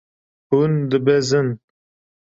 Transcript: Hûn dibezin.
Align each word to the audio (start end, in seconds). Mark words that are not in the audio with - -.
Hûn 0.49 0.73
dibezin. 0.89 1.47